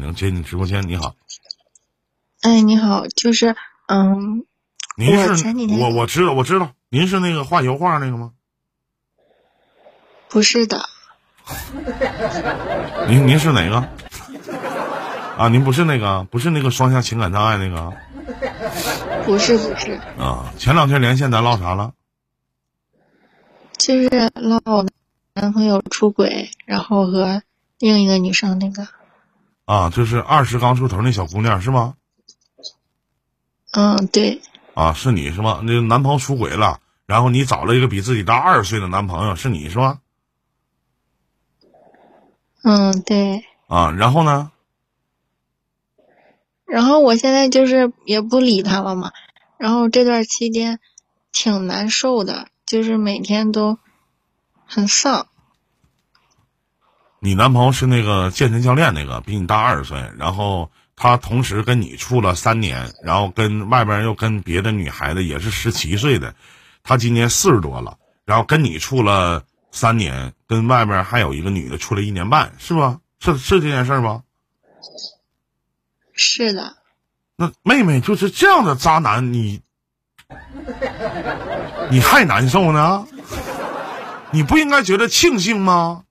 [0.00, 0.86] 睛接你直播间。
[0.88, 1.14] 你好，
[2.42, 3.54] 哎，你好，就是
[3.86, 4.44] 嗯，
[4.96, 5.32] 您是
[5.78, 8.32] 我我我知道我知道，您是那个画油画那个吗？
[10.28, 10.80] 不是的，
[13.08, 13.88] 您您是哪个？
[15.36, 17.92] 啊，您不是那个，不是那个双向情感障碍那个
[19.24, 20.52] 不是 不是，啊？
[20.58, 21.94] 前两天连线咱唠啥了？
[23.78, 24.86] 就是唠我
[25.32, 27.42] 男朋友出轨，然后和
[27.78, 28.86] 另一个女生那个，
[29.70, 31.94] 啊，就是二十刚出头那小姑娘是吗？
[33.70, 34.42] 嗯，对，
[34.74, 35.60] 啊，是你是吗？
[35.62, 40.00] 那男朋友出轨了，然后你找了一个比自己大二十岁的男朋友，是你是吗？
[42.64, 44.50] 嗯对，啊，然后呢？
[46.66, 49.12] 然后我现在就是也不理他了嘛，
[49.56, 50.80] 然后这段期间
[51.30, 53.78] 挺难受的，就是每天都
[54.66, 55.28] 很丧，
[57.22, 66.34] 你男朋友是那个健身教练，那个比你大二十岁，然后他同时跟你处了三年，然后跟外边又跟别的女孩子也是十七岁的，
[66.82, 72.98] 他今年四十多了，然后跟你处了三年，跟外边还有一个女的处了一年半，是吧？
[73.18, 74.22] 是是这件事儿吧？
[76.14, 76.74] 是的，
[77.36, 79.60] 那妹妹就是这样的渣男，你
[81.90, 83.06] 你还难受呢？
[84.30, 86.04] 你不应该觉得庆幸吗？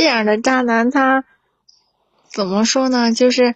[0.00, 1.26] 这样的渣男他
[2.30, 3.12] 怎么说呢？
[3.12, 3.54] 就是，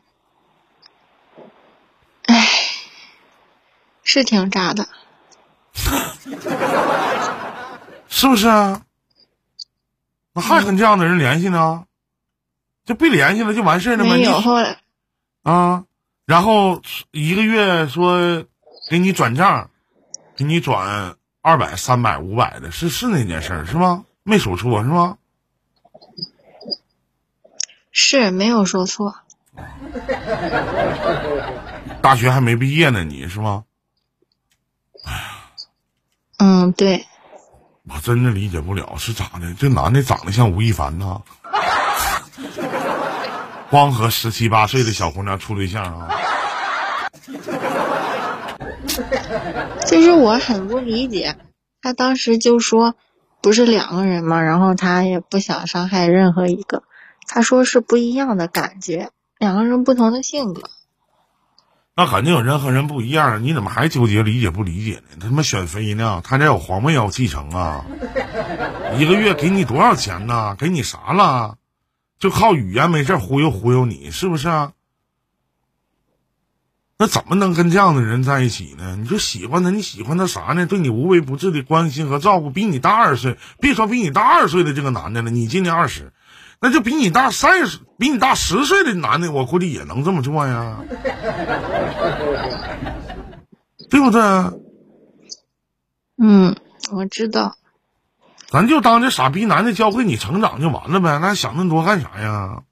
[2.27, 2.47] 唉，
[4.03, 4.87] 是挺渣的。
[8.11, 8.83] 是不是啊？
[10.35, 11.87] 那还跟这样的人联系呢？
[12.85, 14.15] 就别联系了，就完事儿了吗？
[14.15, 14.77] 没有，你后来
[15.45, 15.85] 啊，
[16.27, 18.45] 然后一个月说
[18.91, 19.71] 给你转账，
[20.37, 24.05] 给你转二百、三百、五百的，是是那件事儿是吗？
[24.25, 25.17] 没数错是吗？
[27.95, 29.15] 是没有说错。
[32.03, 33.63] 大学还没毕业呢，你是吗？
[36.39, 37.07] 嗯，对，
[37.89, 39.55] 我真的理解不了，是咋的？
[39.55, 41.23] 这男的长得像吴亦凡呐？
[43.71, 46.11] 光和十七八岁的小姑娘处对象啊？
[49.87, 51.37] 就是我很不理解，
[51.81, 52.97] 他当时就说
[53.41, 56.83] 不是两个人嘛，然后他也不想伤害任何一个，
[57.27, 60.63] 他说是不一样的感觉，两个人不同的性格。
[61.97, 65.19] 那肯定有人和人不一样，你怎么还纠结理解不理解呢？
[65.21, 66.21] 他妈选妃呢？
[66.25, 67.85] 他家有皇位要继承啊？
[68.99, 70.57] 一个月给你多少钱呢？
[70.59, 71.57] 给你啥了？
[72.19, 74.49] 就靠语言没事忽悠忽悠你，是不是？
[76.97, 78.97] 那怎么能跟这样的人在一起呢？
[78.97, 80.67] 你就喜欢他，你喜欢他啥呢？
[80.67, 86.13] 对你无微不至的关心和照顾，比你大二岁，别说比你大二岁的这个男的了，你今年二十，
[86.61, 90.79] 那就比你大三十、比你大十岁的男的，我估计也能这么做呀，
[93.91, 94.21] 对不对？
[96.17, 96.57] 嗯，
[96.93, 97.57] 我知道。
[98.49, 102.63] 咱就当这傻逼男的教会你成长就完了呗，那还想那么多干啥呀？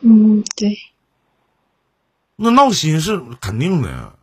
[0.00, 0.78] 嗯，对，
[2.36, 4.14] 那闹心是肯定的，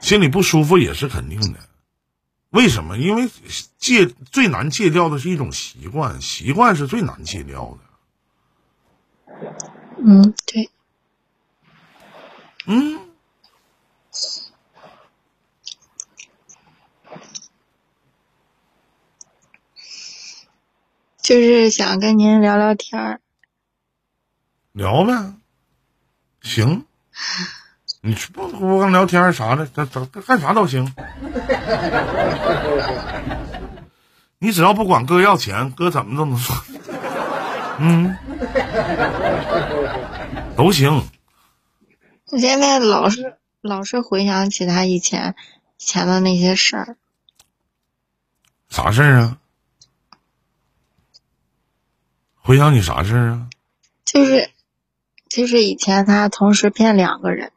[0.00, 1.60] 心里不舒服也是肯定的。
[2.52, 2.98] 为什么？
[2.98, 3.28] 因为
[3.78, 7.78] 戒最难戒掉的是一种习惯，习惯是最难戒掉的。
[10.04, 10.70] 嗯，对，
[12.66, 13.08] 嗯，
[21.22, 23.20] 就是想跟您聊聊天儿。
[24.72, 25.34] 聊呗，
[26.42, 26.84] 行。
[28.04, 30.92] 你不不跟聊天啥的，咱咱干啥都行。
[34.40, 36.56] 你只要不管哥要钱，哥怎么都能说。
[37.78, 38.16] 嗯，
[40.56, 41.08] 都行。
[42.26, 45.36] 我现在老是老是回想起他以前
[45.78, 46.96] 以前的那些事儿。
[48.68, 49.38] 啥事儿啊？
[52.34, 53.46] 回想你啥事儿啊？
[54.04, 54.50] 就是
[55.28, 57.52] 就是以前他同时骗两个人，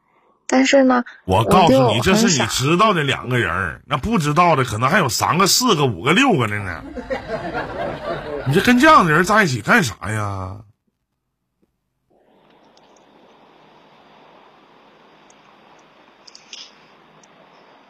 [0.47, 6.83] 但是呢，我告诉你，这是你知道的两个人，那不知道的可能还有三个、四个、五个、六个的呢。
[8.47, 10.57] 你这跟这样的人在一起干啥呀？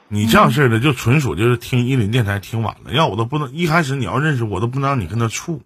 [0.08, 5.64] 你这样式的就纯属就是听伊林电台听晚了，要我都不能一开始你要认识我都不能让你跟他处，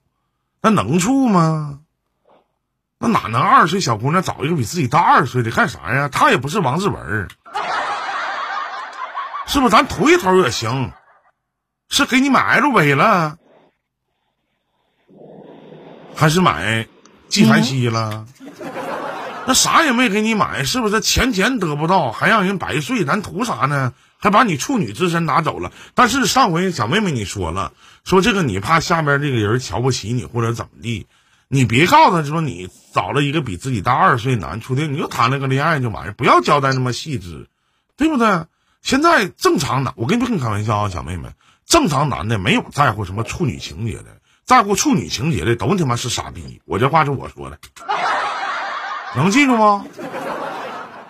[0.62, 1.82] 那能处吗？
[3.02, 6.10] 那哪能二十岁小姑娘找一个比自己大二十岁的干啥呀？
[6.10, 7.30] 她也不是王志文，
[9.48, 9.72] 是不是？
[9.72, 10.92] 咱图一头也行，
[11.88, 13.38] 是给你买 LV 了，
[16.14, 16.88] 还是买
[17.30, 18.26] 纪梵希了？
[19.48, 21.00] 那啥也没给你买，是不是？
[21.00, 23.94] 钱钱得不到，还让人白睡，咱图啥呢？
[24.18, 25.72] 还把你处女之身拿走了。
[25.94, 27.72] 但是上回小妹妹你说了，
[28.04, 31.08] 说这个你怕下边这个人瞧不起你或者怎么地，
[31.52, 37.48] 你别告诉他说你找了一个比自己大二十岁男处的，你就谈了个恋爱就完事，不要交代那么细致，
[37.98, 38.46] 对不对？
[38.84, 41.28] 现在正常男，我跟你不跟你开玩笑啊，小妹妹，
[41.66, 44.06] 正常男的没有在乎什么处女情节的，
[44.46, 46.62] 在乎处女情节的都他妈是傻逼。
[46.66, 47.58] 我这话是我说的。
[49.16, 49.84] 能记住吗？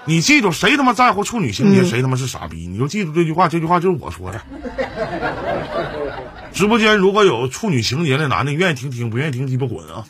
[0.06, 2.66] 你记住，谁他妈在乎处女情节，谁他妈是傻逼。
[2.66, 4.42] 你就记住这句话，这句话就是我说的。
[6.60, 10.06] 直播间如果有处女情节的男的，愿意听听，不愿意听鸡巴滚啊！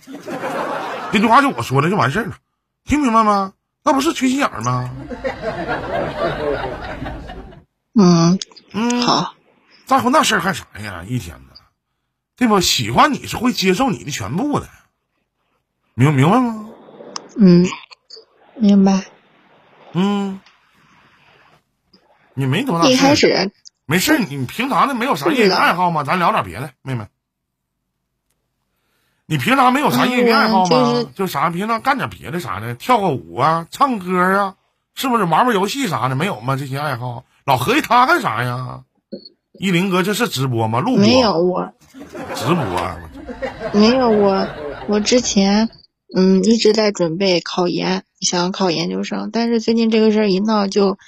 [1.11, 2.37] 这句话就我说的，就完事儿了，
[2.85, 3.53] 听明白吗？
[3.83, 4.89] 那不是缺心眼儿吗？
[7.93, 8.39] 嗯
[8.73, 9.35] 嗯，好，
[9.85, 11.05] 在乎那事儿干啥呀？
[11.07, 11.53] 一天的，
[12.35, 12.61] 对吧？
[12.61, 14.67] 喜欢你是会接受你的全部的，
[15.93, 16.67] 明明白吗？
[17.37, 17.67] 嗯，
[18.55, 19.05] 明白。
[19.93, 20.39] 嗯，
[22.33, 23.51] 你没多大一开始
[23.89, 26.03] 没事，你平常的没有啥业余爱好吗？
[26.03, 27.07] 咱聊点别的，妹妹。
[29.25, 30.69] 你平常没有啥业余爱好吗？
[30.69, 34.55] 嗯就是就啥平常干点别的啥的，跳个舞啊，唱歌啊，
[34.93, 36.15] 是不是玩玩游戏啥的？
[36.15, 36.55] 没有吗？
[36.55, 38.81] 这些爱好，老合计他干啥呀？
[39.53, 40.79] 一林哥，这是直播吗？
[40.81, 40.99] 录播？
[40.99, 41.73] 没有我，
[42.35, 42.99] 直播啊。
[43.73, 44.47] 没有我，
[44.87, 45.71] 我之前
[46.15, 50.99] 嗯一直在准备考研，想考研究生，但是最近这个事儿一闹就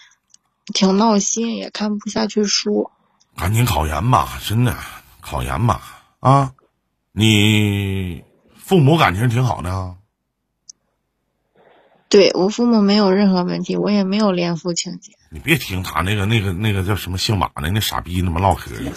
[0.74, 2.90] 挺闹心，也看不下去书。
[3.36, 4.76] 赶紧考研吧，真的
[5.20, 5.82] 考研吧
[6.20, 6.52] 啊！
[7.14, 8.24] 你
[8.56, 9.96] 父母感情挺好的啊？
[12.10, 15.14] 对我父母没有任何问题，我也没有恋父情节。
[15.30, 18.92] 你别听他那个那个那个叫什么姓马的那傻逼他妈唠嗑呢，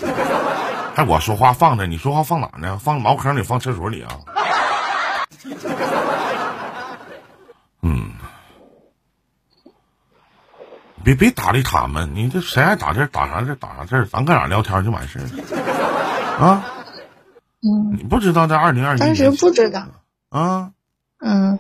[0.95, 2.77] 还我说话放着，你说话放哪呢？
[2.79, 4.19] 放茅坑里，放厕所里啊？
[11.05, 15.19] 别别搭理他们，你这谁爱打字儿打啥这儿打啥字儿，咱搁哪聊天就完事
[16.41, 16.65] 啊？
[17.61, 19.87] 嗯，你不知道在二零二一当时不知道。
[20.31, 20.73] 啊？
[21.19, 21.59] 嗯，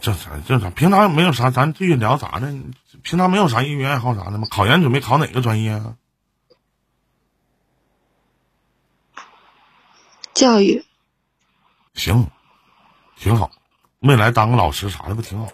[0.00, 2.62] 正常正常，平常没有啥，咱继续聊啥呢？
[3.02, 4.46] 平常没有啥业余爱好啥的吗？
[4.50, 5.96] 考研准备考哪个专业啊？
[10.34, 10.84] 教育
[11.94, 12.30] 行，
[13.16, 13.50] 挺好，
[14.02, 15.48] 未来当个老师啥的不挺好？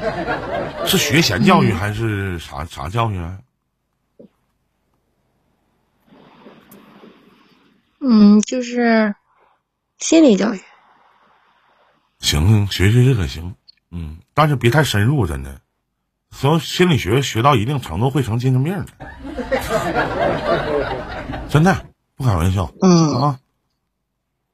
[0.86, 3.38] 是学前教育还是啥啥教育啊？
[8.00, 9.14] 嗯，就是
[9.98, 10.60] 心理教育。
[12.20, 13.54] 行，学学这个行，
[13.90, 15.60] 嗯，但是别太深入，真的。
[16.30, 18.86] 从心理学学到一定程度会成精神病的，
[21.48, 22.70] 真的不开玩笑。
[22.82, 23.38] 嗯啊，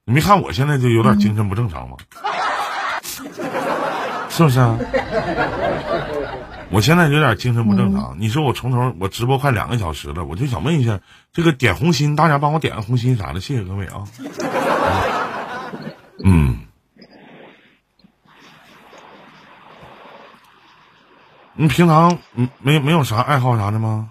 [0.05, 1.97] 你没看我现在就有点精神不正常吗？
[4.35, 4.75] 是不是啊？
[6.71, 8.15] 我现在有点精神不正常。
[8.19, 10.99] 你说我从头我直播快两个小时了，我就想问一下，
[11.31, 14.03] 这个点红心，大家帮我点个红心啥的，谢谢各位啊。
[16.25, 16.61] 嗯。
[21.55, 24.09] 你平常嗯没没有啥爱好啥的吗？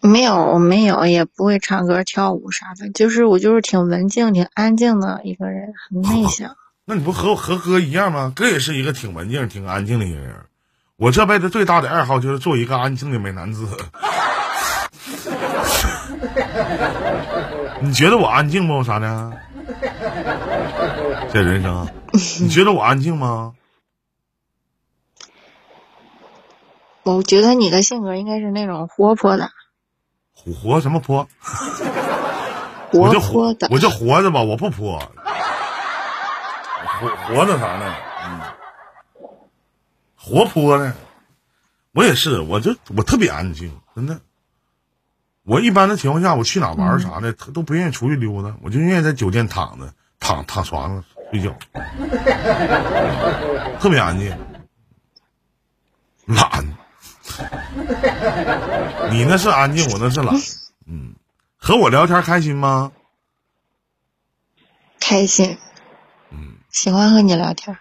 [0.00, 2.88] 没有，我没有，也不会唱歌、跳舞啥的。
[2.90, 6.56] 就是我就是挺文静、挺安静的一个人，很内 向。
[6.88, 8.32] 那你不和我和哥一样吗？
[8.34, 10.36] 哥也是一个挺文静、挺安静的一个人。
[10.96, 13.66] 我这辈子最大的爱好就是做一个安静的美男子。
[17.82, 18.84] 你觉得我安静不？
[18.84, 19.32] 啥的？
[21.32, 21.88] 这人生，
[22.40, 23.54] 你觉得我安静吗？
[27.02, 29.50] 我觉得你的性格应该是那种活泼的，
[30.32, 31.26] 活活什么泼？
[32.92, 33.66] 我活就泼的。
[33.72, 35.02] 我就活着吧，我不泼。
[37.06, 37.94] 活活着啥呢？
[38.24, 38.40] 嗯，
[40.16, 40.94] 活泼呢？
[41.92, 44.20] 我也是，我就我特别安静，真的。
[45.44, 51.56] 我一般的情况下，我去哪玩啥的，他都不愿意出去溜达，我就愿意在酒店躺着，躺躺床上睡觉，
[53.80, 54.36] 特别安静，
[56.26, 56.76] 懒。
[59.10, 60.34] 你那是安静，我那是懒。
[60.86, 61.14] 嗯，
[61.56, 62.92] 和我聊天开心吗？
[65.00, 65.58] 开心。
[66.30, 67.78] 嗯，喜欢和你聊天。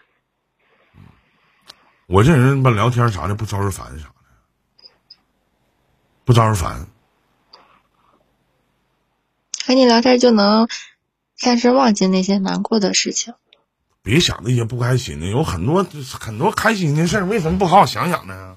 [2.08, 4.14] 我这人吧，聊天啥的不招人烦啥的，
[6.24, 6.88] 不招人烦。
[9.68, 10.70] 和你聊天就能
[11.36, 13.34] 暂时忘记那些难过的事情。
[14.02, 15.86] 别想那些不开心的，有很多
[16.18, 18.56] 很多开心的事儿，为什么不好好想想呢？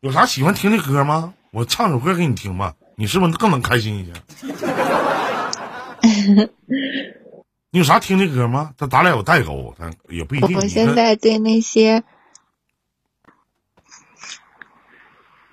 [0.00, 1.32] 有啥喜欢听的歌吗？
[1.52, 4.12] 我唱首歌给你听吧，你是不是更能开心一些？
[7.70, 8.72] 你有啥听的歌吗？
[8.78, 10.56] 咱咱俩有代沟，咱也不一定。
[10.56, 12.02] 我现在对那些，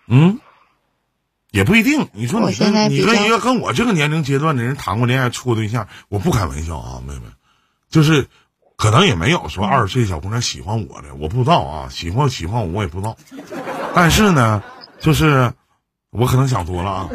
[0.07, 0.39] 嗯，
[1.51, 2.07] 也不一定。
[2.13, 7.25] 你说我你现在你跟一个跟我这个年龄阶段的人谈过恋爱、处过对象，我不开玩笑啊，妹妹，
[7.89, 8.27] 就是
[8.77, 13.17] 可能也没有说二十岁小姑娘喜欢我的，我不知道啊，喜欢喜欢我我也不知道。
[13.93, 14.63] 但是呢，
[14.99, 15.51] 就是
[16.11, 17.09] 我可能想多了啊。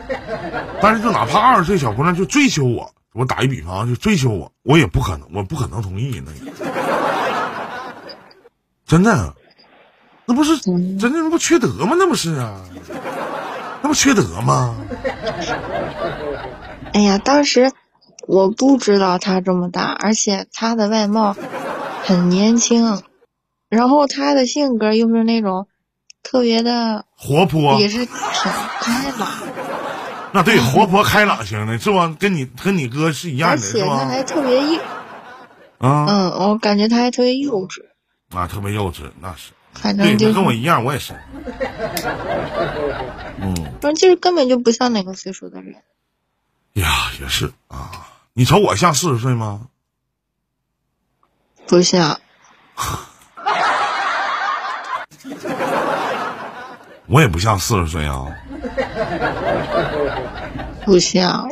[0.83, 6.53] 但是就哪怕二十岁小姑娘就追求我，我打一比方啊就追求我，我也不可能，我不可能同意那个。
[8.87, 9.35] 真的，
[10.27, 11.97] 那不是真的那不缺德吗？
[11.99, 12.61] 那不是啊，
[13.83, 14.77] 那不缺德吗？
[16.93, 17.73] 哎呀，当时
[18.27, 21.37] 我不知道他这么大，而且他的外貌
[22.05, 23.03] 很年轻，
[23.69, 25.69] 然后他的性格又是那种
[26.23, 28.17] 特别的，活泼也是挺
[28.81, 29.29] 开朗，
[30.33, 32.15] 那对，活泼开朗型的是吧？
[32.19, 33.99] 跟你跟你哥是一样而的，是吧？
[33.99, 34.81] 且他还特别幼，
[35.79, 37.81] 啊嗯，我感觉他还特别幼稚，
[38.35, 39.53] 啊，特别幼稚，那是。
[39.73, 41.15] 反对，正就是，跟我一样，我也是。
[43.41, 45.75] 嗯，反正就是根本就不像哪个岁数的人。
[46.75, 48.07] 呀，也是啊。
[48.33, 49.63] 你瞅我像四十岁吗？
[51.67, 52.21] 不像，
[57.07, 58.27] 我也不像四十岁啊。
[60.91, 61.49] 不像，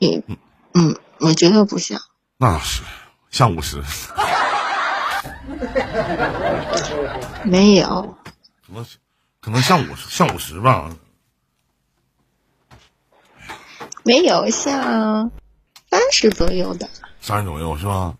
[0.00, 0.22] 嗯，
[0.74, 1.98] 嗯，我觉得不像。
[2.36, 2.82] 那是
[3.30, 3.82] 像五十，
[7.42, 8.14] 没有，
[8.66, 8.84] 可能
[9.40, 10.94] 可能像五十，像五十吧。
[14.02, 15.30] 没有像
[15.88, 16.86] 三十左右的。
[17.22, 18.14] 三十左右是吧？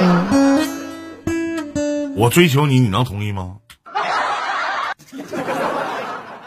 [0.00, 3.58] 嗯，我追求你，你能同意吗？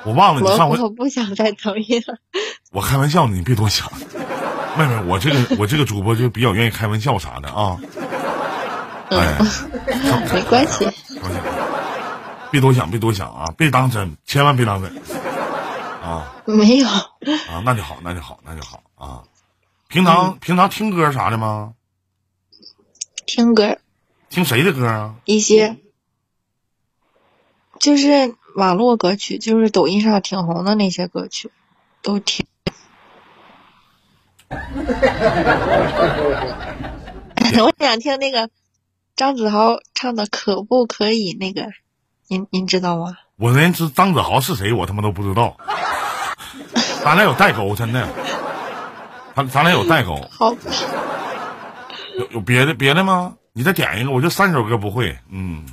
[0.05, 2.17] 我忘了你我上回我不想再同意了。
[2.71, 3.91] 我开玩笑呢，你别多想。
[4.77, 7.77] 妹妹，我这个 我这个主播就比较愿意开玩笑啥的啊。
[9.09, 9.39] 哎，
[10.31, 10.87] 没关系，
[12.51, 15.01] 别多想，别多想啊，别当真，千万别当真
[16.03, 16.87] 啊没有。
[16.87, 17.11] 啊！
[17.65, 19.23] 那就好，那就好，那就好啊。
[19.87, 21.73] 平常平常听歌啥的吗？
[23.25, 23.79] 听歌
[24.29, 25.15] 听谁的歌啊？
[25.25, 25.77] 一些，
[27.79, 31.51] 就是网络歌曲，就是抖音上挺红的那些歌曲，
[32.03, 32.45] 都听。
[37.59, 38.49] 我想听那个
[39.15, 41.67] 张子豪唱的《可不可以》那个，
[42.27, 43.17] 您您知道吗？
[43.37, 45.55] 我连知张子豪是谁，我他妈都不知道。
[47.03, 48.07] 咱俩有代沟，真的。
[49.35, 50.53] 咱咱俩有代沟， 好，
[52.17, 53.35] 有有别的别的吗？
[53.53, 55.17] 你再点一个，我就三首歌不会。
[55.29, 55.65] 嗯，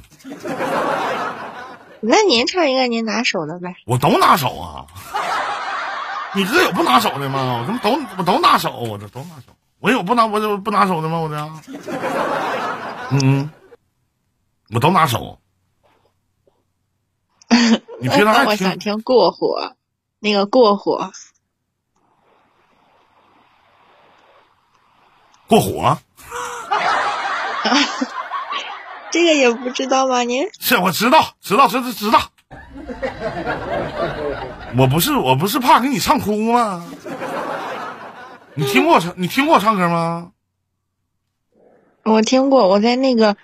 [2.01, 3.75] 那您唱一个您拿手的呗。
[3.87, 4.87] 我都拿手啊。
[6.37, 7.61] 你哥有不拿手的吗？
[7.61, 9.57] 我他妈都我都拿手，我这都拿手。
[9.81, 11.19] 我有不拿我这不拿手的吗？
[11.19, 11.37] 我这，
[13.11, 13.51] 嗯，
[14.71, 15.39] 我都拿手。
[18.01, 19.77] 你 平常那爱听我想听过火，
[20.19, 21.11] 那个过火，
[25.47, 25.97] 过火？
[29.11, 30.23] 这个也不知道吗？
[30.23, 32.21] 您是我知道，知道，知道，知道。
[34.75, 36.85] 我不是，我不是怕给你唱哭吗？
[38.55, 39.15] 你听过我唱？
[39.17, 40.33] 你听过我唱歌吗？
[42.05, 43.37] 我听过，我在那个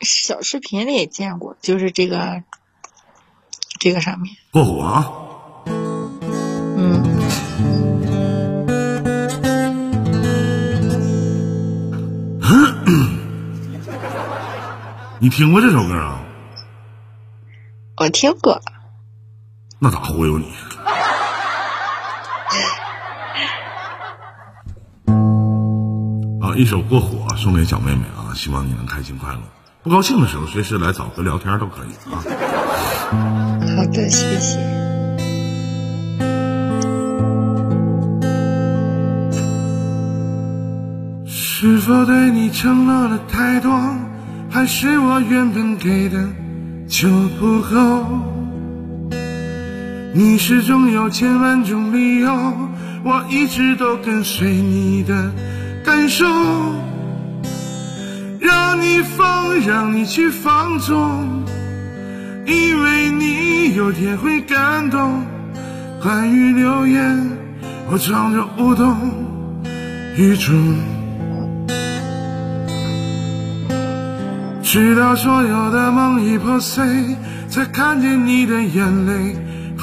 [0.00, 2.42] 小视频里也见过，就是这个
[3.78, 5.12] 这个上面，过火啊！
[6.78, 7.02] 嗯，
[15.18, 16.22] 你听过这首歌啊？
[17.98, 18.62] 我听过。
[19.78, 20.46] 那咋忽悠你？
[26.40, 29.40] 啊，一首《过火》送给小妹妹啊，希望你能开心快乐。
[29.82, 32.22] 不高兴的时候，随时来找哥聊天都可以啊。
[33.76, 34.58] 好的，谢谢。
[41.26, 43.72] 是否对你承诺了太多，
[44.50, 46.28] 还是我原本给的
[46.88, 47.08] 就
[47.40, 48.35] 不够？
[50.16, 52.32] 你始终有千万种理由，
[53.04, 55.30] 我一直都跟随你的
[55.84, 56.24] 感受，
[58.40, 61.44] 让你放，让你去放纵，
[62.46, 65.22] 以为你有天会感动。
[66.02, 67.32] 关于流言，
[67.90, 68.96] 我装作无动
[70.16, 70.78] 于衷。
[74.62, 76.86] 直到所有的梦已破碎，
[77.50, 79.36] 才看见你的眼泪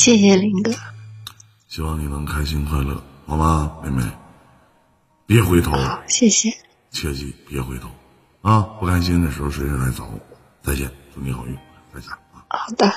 [0.00, 0.72] 谢谢林哥，
[1.68, 4.02] 希望你能开心快乐，好吗，妹妹？
[5.26, 5.72] 别回头，
[6.08, 6.56] 谢谢，
[6.90, 7.90] 切记别回头
[8.40, 8.62] 啊！
[8.80, 10.18] 不开心的时候随时来找我。
[10.62, 11.54] 再见，祝你好运，
[11.92, 12.46] 再见啊！
[12.48, 12.90] 好的。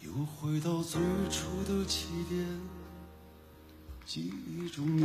[0.00, 0.98] 又回到最
[1.28, 2.77] 初的起点。
[4.08, 5.04] 记忆中你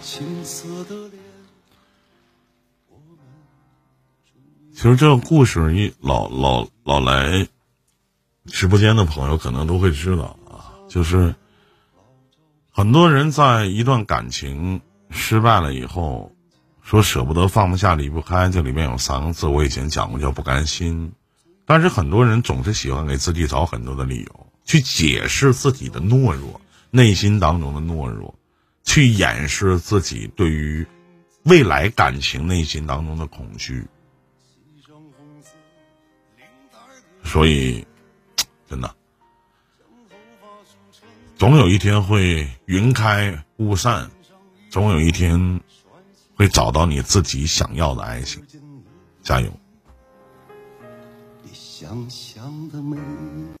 [0.00, 1.22] 青涩的脸。
[4.74, 7.46] 其实这个故事一老老老来
[8.46, 11.34] 直播间的朋友可能都会知道啊，就是
[12.70, 16.32] 很多人在一段感情失败了以后，
[16.80, 21.12] 说舍不得放不下离不开，这里面有三个字，我以前讲过叫不甘心。
[21.66, 26.58] 但是很多人总是喜欢给自己找很多的理由，去解释自己的懦弱。
[26.94, 28.32] 内心当中的懦弱，
[28.84, 30.86] 去掩饰自己对于
[31.42, 33.84] 未来感情内心当中的恐惧，
[37.24, 37.84] 所以，
[38.68, 38.94] 真的，
[41.36, 44.08] 总有一天会云开雾散，
[44.70, 45.60] 总有一天
[46.36, 48.40] 会找到你自己想要的爱情，
[49.20, 49.52] 加油！